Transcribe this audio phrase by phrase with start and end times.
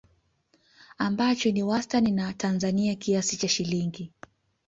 [0.97, 4.11] ambacho ni wastani wa Tanzania kiasi cha shilingi